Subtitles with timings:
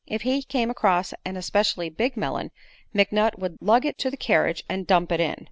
[0.07, 2.49] If he came across an especially big melon
[2.95, 5.35] McNutt would lug it to the carriage and dump it in.